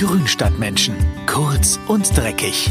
Grünstadtmenschen. 0.00 0.94
Kurz 1.26 1.78
und 1.86 2.16
dreckig. 2.16 2.70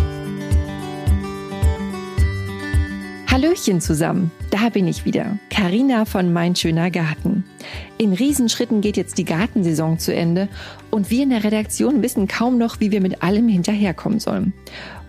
Hallöchen 3.28 3.82
zusammen, 3.82 4.32
da 4.50 4.70
bin 4.70 4.88
ich 4.88 5.06
wieder. 5.06 5.38
Karina 5.52 6.06
von 6.06 6.34
Mein 6.34 6.56
schöner 6.56 6.90
Garten. 6.90 7.44
In 8.00 8.14
Riesenschritten 8.14 8.82
geht 8.82 8.98
jetzt 8.98 9.20
die 9.20 9.26
Gartensaison 9.26 10.00
zu 10.00 10.12
Ende 10.12 10.50
und 10.90 11.12
wir 11.12 11.22
in 11.22 11.30
der 11.30 11.44
Redaktion 11.44 12.02
wissen 12.02 12.28
kaum 12.28 12.58
noch, 12.58 12.80
wie 12.80 12.90
wir 12.90 13.00
mit 13.00 13.22
allem 13.22 13.48
hinterherkommen 13.48 14.20
sollen. 14.20 14.54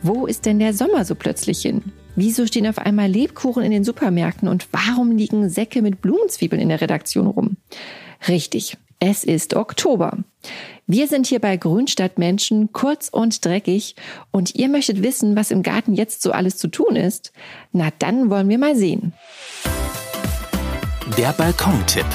Wo 0.02 0.27
ist 0.27 0.45
denn 0.45 0.59
der 0.59 0.74
Sommer 0.74 1.06
so 1.06 1.14
plötzlich 1.14 1.62
hin? 1.62 1.84
Wieso 2.16 2.46
stehen 2.46 2.66
auf 2.66 2.77
einmal 2.77 3.09
Lebkuchen 3.09 3.62
in 3.62 3.70
den 3.70 3.84
Supermärkten 3.84 4.46
und 4.46 4.68
warum 4.73 5.16
liegen 5.16 5.48
Säcke 5.48 5.80
mit 5.80 6.02
Blumenzwiebeln 6.02 6.60
in 6.60 6.68
der 6.68 6.82
Redaktion 6.82 7.28
rum? 7.28 7.56
Richtig, 8.28 8.77
es 8.98 9.24
ist 9.24 9.56
Oktober. 9.56 10.18
Wir 10.86 11.06
sind 11.06 11.26
hier 11.26 11.38
bei 11.38 11.56
Grünstadt 11.56 12.18
Menschen, 12.18 12.72
kurz 12.72 13.08
und 13.08 13.44
dreckig, 13.44 13.94
und 14.30 14.54
ihr 14.54 14.68
möchtet 14.68 15.02
wissen, 15.02 15.36
was 15.36 15.50
im 15.50 15.62
Garten 15.62 15.94
jetzt 15.94 16.22
so 16.22 16.32
alles 16.32 16.56
zu 16.56 16.68
tun 16.68 16.96
ist? 16.96 17.32
Na, 17.72 17.90
dann 17.98 18.30
wollen 18.30 18.48
wir 18.48 18.58
mal 18.58 18.76
sehen. 18.76 19.12
Der 21.16 21.32
Balkontipp. 21.32 22.06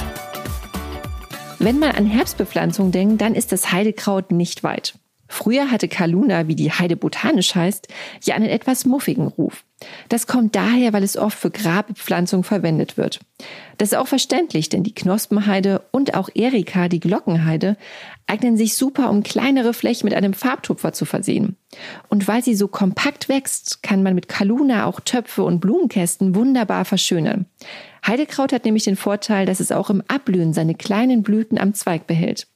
Wenn 1.58 1.78
man 1.78 1.92
an 1.92 2.06
Herbstbepflanzung 2.06 2.92
denkt, 2.92 3.20
dann 3.20 3.34
ist 3.34 3.52
das 3.52 3.72
Heidekraut 3.72 4.30
nicht 4.30 4.62
weit. 4.62 4.98
Früher 5.28 5.70
hatte 5.70 5.88
Kaluna, 5.88 6.48
wie 6.48 6.54
die 6.54 6.70
Heide 6.70 6.96
botanisch 6.96 7.54
heißt, 7.54 7.88
ja 8.24 8.34
einen 8.34 8.48
etwas 8.48 8.84
muffigen 8.84 9.26
Ruf. 9.26 9.64
Das 10.08 10.26
kommt 10.26 10.56
daher, 10.56 10.92
weil 10.92 11.02
es 11.02 11.18
oft 11.18 11.38
für 11.38 11.50
Grabbepflanzung 11.50 12.44
verwendet 12.44 12.96
wird. 12.96 13.20
Das 13.76 13.92
ist 13.92 13.98
auch 13.98 14.06
verständlich, 14.06 14.70
denn 14.70 14.82
die 14.82 14.94
Knospenheide 14.94 15.82
und 15.90 16.14
auch 16.14 16.30
Erika, 16.34 16.88
die 16.88 17.00
Glockenheide, 17.00 17.76
eignen 18.26 18.56
sich 18.56 18.76
super, 18.76 19.10
um 19.10 19.22
kleinere 19.22 19.74
Flächen 19.74 20.06
mit 20.06 20.14
einem 20.14 20.32
Farbtupfer 20.32 20.94
zu 20.94 21.04
versehen. 21.04 21.56
Und 22.08 22.26
weil 22.26 22.42
sie 22.42 22.54
so 22.54 22.68
kompakt 22.68 23.28
wächst, 23.28 23.82
kann 23.82 24.02
man 24.02 24.14
mit 24.14 24.28
Kaluna 24.28 24.86
auch 24.86 25.00
Töpfe 25.00 25.42
und 25.42 25.60
Blumenkästen 25.60 26.34
wunderbar 26.34 26.86
verschönern. 26.86 27.44
Heidekraut 28.06 28.52
hat 28.52 28.64
nämlich 28.64 28.84
den 28.84 28.96
Vorteil, 28.96 29.44
dass 29.44 29.60
es 29.60 29.72
auch 29.72 29.90
im 29.90 30.02
Abblühen 30.08 30.54
seine 30.54 30.74
kleinen 30.74 31.22
Blüten 31.22 31.58
am 31.58 31.74
Zweig 31.74 32.06
behält. 32.06 32.46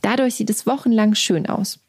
Dadurch 0.00 0.36
sieht 0.36 0.48
es 0.48 0.66
wochenlang 0.66 1.14
schön 1.14 1.46
aus. 1.46 1.80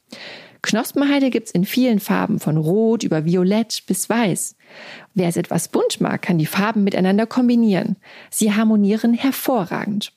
Knospenheide 0.62 1.30
gibt's 1.31 1.52
in 1.52 1.66
vielen 1.66 2.00
Farben, 2.00 2.40
von 2.40 2.58
Rot 2.58 3.04
über 3.04 3.26
Violett 3.26 3.84
bis 3.88 4.09
Weiß. 4.09 4.56
Wer 5.14 5.30
es 5.30 5.38
etwas 5.38 5.70
bunt 5.70 6.00
mag, 6.02 6.22
kann 6.22 6.38
die 6.38 6.45
Farben 6.45 6.84
miteinander 6.84 7.26
kombinieren. 7.26 7.98
Sie 8.30 8.54
harmonieren 8.54 9.14
hervorragend. 9.14 10.14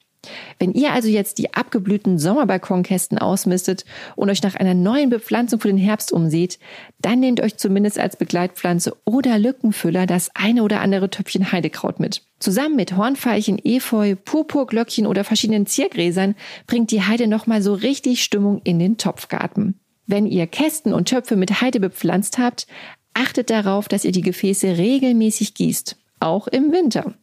Wenn 0.58 0.72
ihr 0.72 0.92
also 0.92 1.08
jetzt 1.08 1.38
die 1.38 1.54
abgeblühten 1.54 2.18
Sommerbalkonkästen 2.18 3.18
ausmistet 3.18 3.84
und 4.16 4.30
euch 4.30 4.42
nach 4.42 4.54
einer 4.54 4.74
neuen 4.74 5.10
Bepflanzung 5.10 5.60
für 5.60 5.68
den 5.68 5.76
Herbst 5.76 6.12
umseht, 6.12 6.58
dann 7.00 7.20
nehmt 7.20 7.40
euch 7.40 7.56
zumindest 7.56 7.98
als 7.98 8.16
Begleitpflanze 8.16 8.96
oder 9.04 9.38
Lückenfüller 9.38 10.06
das 10.06 10.30
eine 10.34 10.62
oder 10.62 10.80
andere 10.80 11.10
Töpfchen 11.10 11.52
Heidekraut 11.52 12.00
mit. 12.00 12.22
Zusammen 12.38 12.76
mit 12.76 12.96
Hornfeilchen, 12.96 13.58
Efeu, 13.62 14.16
Purpurglöckchen 14.16 15.06
oder 15.06 15.24
verschiedenen 15.24 15.66
Ziergräsern 15.66 16.34
bringt 16.66 16.90
die 16.90 17.02
Heide 17.02 17.26
nochmal 17.26 17.62
so 17.62 17.74
richtig 17.74 18.22
Stimmung 18.22 18.60
in 18.64 18.78
den 18.78 18.96
Topfgarten. 18.96 19.80
Wenn 20.06 20.26
ihr 20.26 20.46
Kästen 20.46 20.92
und 20.92 21.08
Töpfe 21.08 21.36
mit 21.36 21.60
Heide 21.60 21.80
bepflanzt 21.80 22.38
habt, 22.38 22.66
achtet 23.14 23.50
darauf, 23.50 23.88
dass 23.88 24.04
ihr 24.04 24.12
die 24.12 24.20
Gefäße 24.20 24.76
regelmäßig 24.76 25.54
gießt, 25.54 25.96
auch 26.20 26.46
im 26.46 26.72
Winter. 26.72 27.14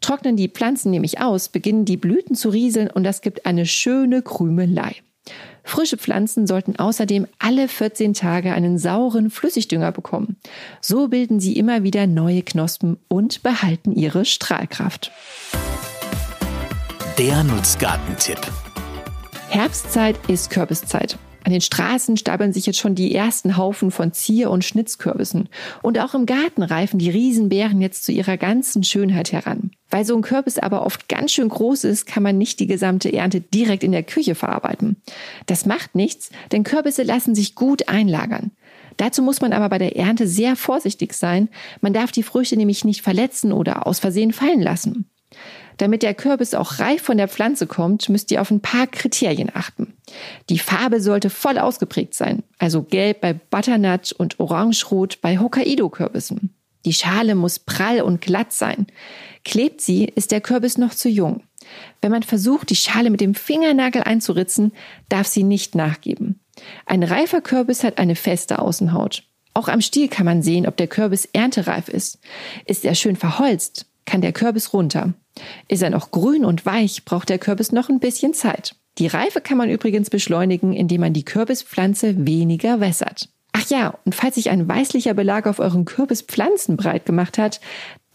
Trocknen 0.00 0.36
die 0.36 0.48
Pflanzen 0.48 0.90
nämlich 0.90 1.20
aus, 1.20 1.48
beginnen 1.48 1.84
die 1.84 1.96
Blüten 1.96 2.34
zu 2.34 2.50
rieseln 2.50 2.90
und 2.90 3.04
das 3.04 3.22
gibt 3.22 3.46
eine 3.46 3.66
schöne 3.66 4.22
Krümelei. 4.22 4.96
Frische 5.64 5.98
Pflanzen 5.98 6.46
sollten 6.46 6.76
außerdem 6.76 7.26
alle 7.38 7.68
14 7.68 8.14
Tage 8.14 8.52
einen 8.52 8.78
sauren 8.78 9.30
Flüssigdünger 9.30 9.92
bekommen. 9.92 10.36
So 10.80 11.08
bilden 11.08 11.40
sie 11.40 11.58
immer 11.58 11.82
wieder 11.82 12.06
neue 12.06 12.42
Knospen 12.42 12.98
und 13.08 13.42
behalten 13.42 13.92
ihre 13.92 14.24
Strahlkraft. 14.24 15.12
Der 17.18 17.42
Nutzgartentipp. 17.44 18.40
Herbstzeit 19.50 20.16
ist 20.28 20.50
Kürbiszeit. 20.50 21.18
An 21.48 21.52
den 21.52 21.62
Straßen 21.62 22.18
stapeln 22.18 22.52
sich 22.52 22.66
jetzt 22.66 22.78
schon 22.78 22.94
die 22.94 23.14
ersten 23.14 23.56
Haufen 23.56 23.90
von 23.90 24.12
Zier- 24.12 24.50
und 24.50 24.66
Schnitzkürbissen. 24.66 25.48
Und 25.80 25.98
auch 25.98 26.12
im 26.12 26.26
Garten 26.26 26.62
reifen 26.62 26.98
die 26.98 27.08
Riesenbeeren 27.08 27.80
jetzt 27.80 28.04
zu 28.04 28.12
ihrer 28.12 28.36
ganzen 28.36 28.84
Schönheit 28.84 29.32
heran. 29.32 29.70
Weil 29.88 30.04
so 30.04 30.14
ein 30.14 30.20
Kürbis 30.20 30.58
aber 30.58 30.84
oft 30.84 31.08
ganz 31.08 31.32
schön 31.32 31.48
groß 31.48 31.84
ist, 31.84 32.04
kann 32.04 32.22
man 32.22 32.36
nicht 32.36 32.60
die 32.60 32.66
gesamte 32.66 33.10
Ernte 33.10 33.40
direkt 33.40 33.82
in 33.82 33.92
der 33.92 34.02
Küche 34.02 34.34
verarbeiten. 34.34 34.96
Das 35.46 35.64
macht 35.64 35.94
nichts, 35.94 36.28
denn 36.52 36.64
Kürbisse 36.64 37.02
lassen 37.02 37.34
sich 37.34 37.54
gut 37.54 37.88
einlagern. 37.88 38.50
Dazu 38.98 39.22
muss 39.22 39.40
man 39.40 39.54
aber 39.54 39.70
bei 39.70 39.78
der 39.78 39.96
Ernte 39.96 40.28
sehr 40.28 40.54
vorsichtig 40.54 41.14
sein. 41.14 41.48
Man 41.80 41.94
darf 41.94 42.12
die 42.12 42.24
Früchte 42.24 42.58
nämlich 42.58 42.84
nicht 42.84 43.00
verletzen 43.00 43.52
oder 43.52 43.86
aus 43.86 44.00
Versehen 44.00 44.34
fallen 44.34 44.60
lassen. 44.60 45.08
Damit 45.78 46.02
der 46.02 46.12
Kürbis 46.12 46.52
auch 46.52 46.78
reif 46.78 47.00
von 47.00 47.16
der 47.16 47.28
Pflanze 47.28 47.66
kommt, 47.66 48.10
müsst 48.10 48.30
ihr 48.32 48.42
auf 48.42 48.50
ein 48.50 48.60
paar 48.60 48.86
Kriterien 48.86 49.48
achten. 49.54 49.94
Die 50.50 50.58
Farbe 50.58 51.00
sollte 51.00 51.30
voll 51.30 51.58
ausgeprägt 51.58 52.14
sein, 52.14 52.42
also 52.58 52.82
gelb 52.82 53.20
bei 53.20 53.32
Butternut 53.32 54.12
und 54.12 54.40
orangerot 54.40 55.20
bei 55.20 55.38
Hokkaido-Kürbissen. 55.38 56.54
Die 56.84 56.92
Schale 56.92 57.34
muss 57.34 57.58
prall 57.58 58.00
und 58.00 58.20
glatt 58.20 58.52
sein. 58.52 58.86
Klebt 59.44 59.80
sie, 59.80 60.04
ist 60.04 60.30
der 60.30 60.40
Kürbis 60.40 60.78
noch 60.78 60.94
zu 60.94 61.08
jung. 61.08 61.42
Wenn 62.00 62.12
man 62.12 62.22
versucht, 62.22 62.70
die 62.70 62.76
Schale 62.76 63.10
mit 63.10 63.20
dem 63.20 63.34
Fingernagel 63.34 64.02
einzuritzen, 64.02 64.72
darf 65.08 65.26
sie 65.26 65.42
nicht 65.42 65.74
nachgeben. 65.74 66.40
Ein 66.86 67.02
reifer 67.02 67.40
Kürbis 67.40 67.84
hat 67.84 67.98
eine 67.98 68.16
feste 68.16 68.58
Außenhaut. 68.58 69.24
Auch 69.54 69.68
am 69.68 69.80
Stiel 69.80 70.08
kann 70.08 70.24
man 70.24 70.42
sehen, 70.42 70.66
ob 70.66 70.76
der 70.76 70.86
Kürbis 70.86 71.28
erntereif 71.32 71.88
ist. 71.88 72.18
Ist 72.64 72.84
er 72.84 72.94
schön 72.94 73.16
verholzt, 73.16 73.86
kann 74.04 74.20
der 74.20 74.32
Kürbis 74.32 74.72
runter. 74.72 75.14
Ist 75.68 75.82
er 75.82 75.90
noch 75.90 76.10
grün 76.10 76.44
und 76.44 76.64
weich, 76.64 77.04
braucht 77.04 77.28
der 77.28 77.38
Kürbis 77.38 77.72
noch 77.72 77.88
ein 77.88 78.00
bisschen 78.00 78.34
Zeit. 78.34 78.76
Die 78.98 79.06
Reife 79.06 79.40
kann 79.40 79.58
man 79.58 79.70
übrigens 79.70 80.10
beschleunigen, 80.10 80.72
indem 80.72 81.02
man 81.02 81.12
die 81.12 81.24
Kürbispflanze 81.24 82.26
weniger 82.26 82.80
wässert. 82.80 83.28
Ach 83.52 83.68
ja, 83.70 83.94
und 84.04 84.14
falls 84.14 84.34
sich 84.34 84.50
ein 84.50 84.68
weißlicher 84.68 85.14
Belag 85.14 85.46
auf 85.46 85.60
euren 85.60 85.84
Kürbispflanzen 85.84 86.76
breit 86.76 87.06
gemacht 87.06 87.38
hat, 87.38 87.60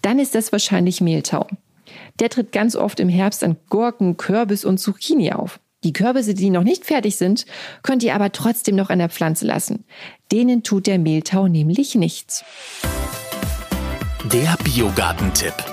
dann 0.02 0.20
ist 0.20 0.36
das 0.36 0.52
wahrscheinlich 0.52 1.02
Mehltau. 1.02 1.48
Der 2.20 2.30
tritt 2.30 2.52
ganz 2.52 2.76
oft 2.76 3.00
im 3.00 3.10
Herbst 3.10 3.44
an 3.44 3.58
Gurken, 3.70 4.18
Kürbis 4.18 4.66
und 4.66 4.78
Zucchini 4.78 5.32
auf. 5.32 5.60
Die 5.84 5.94
Kürbisse, 5.94 6.34
die 6.34 6.50
noch 6.50 6.64
nicht 6.64 6.86
fertig 6.86 7.18
sind, 7.18 7.46
könnt 7.82 8.04
ihr 8.04 8.16
aber 8.16 8.32
trotzdem 8.32 8.76
noch 8.76 8.90
an 8.90 9.00
der 9.00 9.10
Pflanze 9.10 9.46
lassen. 9.46 9.86
Denen 10.32 10.64
tut 10.64 10.88
der 10.88 11.00
Mehltau 11.00 11.48
nämlich 11.48 11.96
nichts. 11.96 12.44
Der 14.32 14.58
Biogartentipp. 14.64 15.73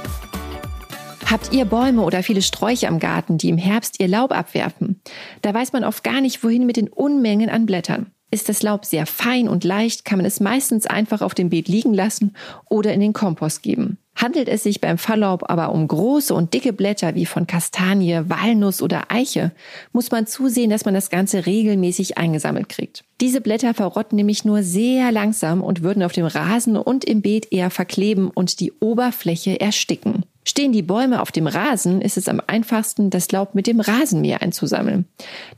Habt 1.31 1.53
ihr 1.53 1.65
Bäume 1.65 2.03
oder 2.03 2.25
viele 2.25 2.43
Sträucher 2.43 2.89
im 2.89 2.99
Garten, 2.99 3.39
die 3.39 3.51
im 3.51 3.57
Herbst 3.57 4.01
ihr 4.01 4.09
Laub 4.09 4.33
abwerfen? 4.33 5.01
Da 5.43 5.55
weiß 5.55 5.73
man 5.73 5.85
oft 5.85 6.03
gar 6.03 6.21
nicht, 6.21 6.43
wohin 6.43 6.67
mit 6.67 6.77
den 6.77 6.89
Unmengen 6.89 7.49
an 7.49 7.67
Blättern. 7.67 8.07
Ist 8.33 8.49
das 8.49 8.65
Laub 8.65 8.85
sehr 8.85 9.07
fein 9.07 9.49
und 9.49 9.63
leicht, 9.63 10.05
kann 10.05 10.19
man 10.19 10.27
es 10.27 10.41
meistens 10.41 10.87
einfach 10.87 11.23
auf 11.23 11.35
dem 11.35 11.49
Beet 11.49 11.69
liegen 11.69 11.95
lassen 11.95 12.35
oder 12.69 12.93
in 12.93 12.99
den 12.99 13.13
Kompost 13.13 13.63
geben. 13.63 13.99
Handelt 14.17 14.49
es 14.49 14.65
sich 14.65 14.81
beim 14.81 14.99
Falllaub 14.99 15.49
aber 15.49 15.71
um 15.71 15.87
große 15.87 16.35
und 16.35 16.53
dicke 16.53 16.73
Blätter 16.73 17.15
wie 17.15 17.27
von 17.27 17.47
Kastanie, 17.47 18.23
Walnuss 18.27 18.83
oder 18.83 19.13
Eiche, 19.13 19.53
muss 19.93 20.11
man 20.11 20.27
zusehen, 20.27 20.71
dass 20.71 20.85
man 20.85 20.95
das 20.95 21.11
Ganze 21.11 21.47
regelmäßig 21.47 22.19
eingesammelt 22.19 22.69
kriegt. 22.69 23.05
Diese 23.21 23.41
Blätter 23.41 23.73
verrotten 23.73 24.17
nämlich 24.17 24.45
nur 24.45 24.65
sehr 24.65 25.13
langsam 25.13 25.63
und 25.63 25.83
würden 25.85 26.03
auf 26.03 26.13
dem 26.13 26.27
Rasen 26.27 26.77
und 26.77 27.05
im 27.05 27.23
Beet 27.23 27.53
eher 27.53 27.71
verkleben 27.71 28.31
und 28.31 28.59
die 28.59 28.73
Oberfläche 28.81 29.61
ersticken. 29.61 30.25
Stehen 30.51 30.73
die 30.73 30.83
Bäume 30.83 31.23
auf 31.23 31.31
dem 31.31 31.47
Rasen, 31.47 32.03
ist 32.03 32.17
es 32.17 32.27
am 32.27 32.43
einfachsten, 32.45 33.09
das 33.09 33.31
Laub 33.31 33.55
mit 33.55 33.69
dem 33.69 33.79
Rasenmäher 33.79 34.43
einzusammeln. 34.43 35.05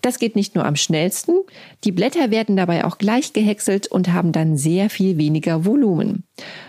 Das 0.02 0.18
geht 0.18 0.36
nicht 0.36 0.54
nur 0.54 0.66
am 0.66 0.76
schnellsten, 0.76 1.32
die 1.82 1.92
Blätter 1.92 2.30
werden 2.30 2.58
dabei 2.58 2.84
auch 2.84 2.98
gleich 2.98 3.32
gehäckselt 3.32 3.86
und 3.86 4.12
haben 4.12 4.32
dann 4.32 4.58
sehr 4.58 4.90
viel 4.90 5.16
weniger 5.16 5.64
Volumen. 5.64 6.24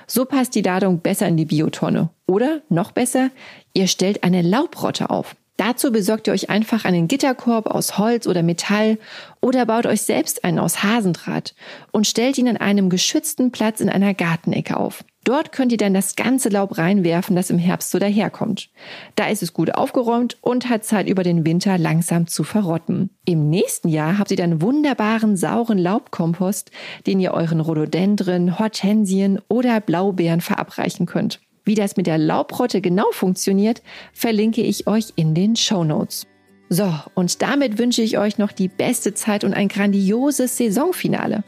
So 0.07 0.23
passt 0.23 0.55
die 0.55 0.61
Ladung 0.61 1.01
besser 1.01 1.27
in 1.27 1.35
die 1.35 1.43
Biotonne. 1.43 2.11
Oder 2.25 2.61
noch 2.69 2.93
besser, 2.93 3.29
ihr 3.73 3.87
stellt 3.87 4.23
eine 4.23 4.41
Laubrotte 4.41 5.09
auf. 5.09 5.35
Dazu 5.57 5.91
besorgt 5.91 6.27
ihr 6.27 6.33
euch 6.33 6.49
einfach 6.49 6.83
einen 6.83 7.07
Gitterkorb 7.07 7.67
aus 7.67 7.99
Holz 7.99 8.25
oder 8.25 8.41
Metall 8.41 8.97
oder 9.39 9.65
baut 9.67 9.85
euch 9.85 10.01
selbst 10.01 10.43
einen 10.43 10.57
aus 10.57 10.81
Hasendraht 10.81 11.53
und 11.91 12.07
stellt 12.07 12.39
ihn 12.39 12.47
an 12.47 12.57
einem 12.57 12.89
geschützten 12.89 13.51
Platz 13.51 13.79
in 13.79 13.89
einer 13.89 14.15
Gartenecke 14.15 14.75
auf. 14.77 15.03
Dort 15.23 15.51
könnt 15.51 15.71
ihr 15.71 15.77
dann 15.77 15.93
das 15.93 16.15
ganze 16.15 16.49
Laub 16.49 16.77
reinwerfen, 16.77 17.35
das 17.35 17.49
im 17.49 17.59
Herbst 17.59 17.91
so 17.91 17.99
daherkommt. 17.99 18.69
Da 19.15 19.27
ist 19.27 19.41
es 19.43 19.53
gut 19.53 19.75
aufgeräumt 19.75 20.37
und 20.41 20.69
hat 20.69 20.83
Zeit 20.83 21.07
über 21.07 21.23
den 21.23 21.45
Winter 21.45 21.77
langsam 21.77 22.27
zu 22.27 22.43
verrotten. 22.43 23.11
Im 23.23 23.49
nächsten 23.49 23.87
Jahr 23.87 24.17
habt 24.17 24.31
ihr 24.31 24.37
dann 24.37 24.61
wunderbaren 24.61 25.37
sauren 25.37 25.77
Laubkompost, 25.77 26.71
den 27.07 27.19
ihr 27.19 27.31
euren 27.31 27.61
Rhododendren, 27.61 28.59
Hortensien 28.59 29.39
oder 29.47 29.79
Blaubeeren 29.79 30.41
verabreichen 30.41 31.05
könnt. 31.05 31.39
Wie 31.65 31.75
das 31.75 31.95
mit 31.95 32.07
der 32.07 32.17
Laubrotte 32.17 32.81
genau 32.81 33.11
funktioniert, 33.11 33.81
verlinke 34.13 34.61
ich 34.61 34.87
euch 34.87 35.13
in 35.15 35.33
den 35.33 35.55
Show 35.55 35.83
Notes. 35.83 36.27
So, 36.69 36.91
und 37.13 37.41
damit 37.41 37.77
wünsche 37.77 38.01
ich 38.01 38.17
euch 38.17 38.37
noch 38.37 38.51
die 38.51 38.67
beste 38.67 39.13
Zeit 39.13 39.43
und 39.43 39.53
ein 39.53 39.67
grandioses 39.67 40.57
Saisonfinale. 40.57 41.43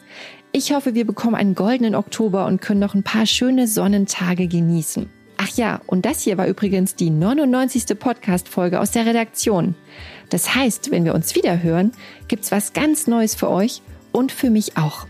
Ich 0.52 0.74
hoffe, 0.74 0.96
wir 0.96 1.06
bekommen 1.06 1.36
einen 1.36 1.56
goldenen 1.56 1.96
Oktober 1.96 2.46
und 2.46 2.62
können 2.62 2.80
noch 2.80 2.94
ein 2.94 3.04
paar 3.04 3.26
schöne 3.26 3.68
Sonnentage 3.68 4.48
genießen. 4.48 5.10
Ach 5.38 5.50
ja, 5.58 5.82
und 5.86 6.06
das 6.06 6.22
hier 6.22 6.38
war 6.38 6.48
übrigens 6.48 6.96
die 6.96 7.10
99. 7.10 8.00
Podcast-Folge 8.00 8.80
aus 8.80 8.92
der 8.92 9.06
Redaktion. 9.06 9.76
Das 10.30 10.56
heißt, 10.56 10.92
wenn 10.92 11.04
wir 11.04 11.14
uns 11.14 11.36
wieder 11.36 11.62
hören, 11.62 11.92
gibt's 12.28 12.52
was 12.52 12.72
ganz 12.72 13.08
Neues 13.08 13.36
für 13.36 13.50
euch 13.50 13.82
und 14.12 14.32
für 14.32 14.50
mich 14.50 14.78
auch. 14.78 15.08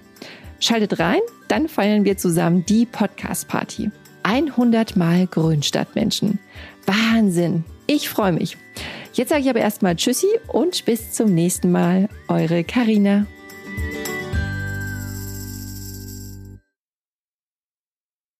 Schaltet 0.60 1.00
rein, 1.00 1.20
dann 1.48 1.68
feiern 1.68 2.06
wir 2.06 2.18
zusammen 2.18 2.66
die 2.66 2.86
Podcast-Party. 2.86 3.92
100 4.26 4.96
Mal 4.96 5.28
Grünstadtmenschen. 5.28 6.40
Wahnsinn! 6.88 7.64
Ich 7.86 8.10
freue 8.10 8.32
mich. 8.32 8.58
Jetzt 9.14 9.30
sage 9.30 9.44
ich 9.44 9.50
aber 9.50 9.60
erstmal 9.60 9.96
Tschüssi 9.96 10.28
und 10.48 10.84
bis 10.86 11.12
zum 11.12 11.34
nächsten 11.34 11.72
Mal. 11.72 12.10
Eure 12.28 12.64
Karina. 12.64 13.28